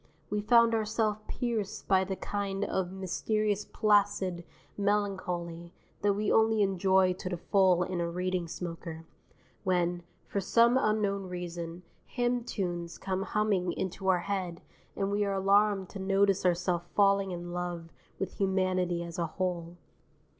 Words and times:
We 0.31 0.41
found 0.41 0.73
ourself 0.73 1.27
pierced 1.27 1.87
by 1.87 2.05
the 2.05 2.15
kind 2.15 2.65
of 2.65 2.91
mysterious 2.91 3.65
placid 3.65 4.43
melancholy 4.75 5.73
that 6.01 6.13
we 6.15 6.31
only 6.31 6.63
enjoy 6.63 7.13
to 7.13 7.29
the 7.29 7.37
full 7.37 7.83
in 7.83 8.01
a 8.01 8.09
Reading 8.09 8.47
smoker, 8.47 9.05
when, 9.63 10.01
for 10.25 10.39
some 10.41 10.75
unknown 10.75 11.29
reason, 11.29 11.83
hymn 12.07 12.43
tunes 12.43 12.97
come 12.97 13.21
humming 13.21 13.73
into 13.73 14.07
our 14.07 14.21
head 14.21 14.63
and 14.95 15.11
we 15.11 15.23
are 15.23 15.33
alarmed 15.33 15.87
to 15.89 15.99
notice 15.99 16.47
ourself 16.47 16.87
falling 16.95 17.29
in 17.29 17.53
love 17.53 17.93
with 18.17 18.39
humanity 18.41 19.03
as 19.03 19.19
a 19.19 19.27
whole. 19.27 19.77